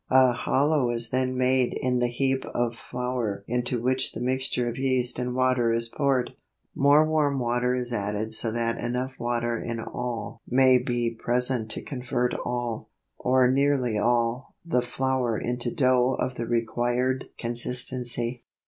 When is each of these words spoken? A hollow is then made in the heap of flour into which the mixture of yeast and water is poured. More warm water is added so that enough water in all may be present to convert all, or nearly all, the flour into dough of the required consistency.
A 0.09 0.31
hollow 0.33 0.89
is 0.89 1.11
then 1.11 1.37
made 1.37 1.77
in 1.79 1.99
the 1.99 2.07
heap 2.07 2.43
of 2.55 2.73
flour 2.75 3.43
into 3.47 3.79
which 3.79 4.13
the 4.13 4.19
mixture 4.19 4.67
of 4.67 4.75
yeast 4.79 5.19
and 5.19 5.35
water 5.35 5.71
is 5.71 5.89
poured. 5.89 6.31
More 6.73 7.05
warm 7.07 7.37
water 7.37 7.75
is 7.75 7.93
added 7.93 8.33
so 8.33 8.51
that 8.51 8.79
enough 8.79 9.13
water 9.19 9.59
in 9.59 9.79
all 9.79 10.41
may 10.47 10.79
be 10.79 11.11
present 11.13 11.69
to 11.73 11.83
convert 11.83 12.33
all, 12.33 12.89
or 13.19 13.47
nearly 13.51 13.99
all, 13.99 14.55
the 14.65 14.81
flour 14.81 15.37
into 15.39 15.69
dough 15.71 16.15
of 16.19 16.33
the 16.33 16.47
required 16.47 17.25
consistency. 17.37 18.43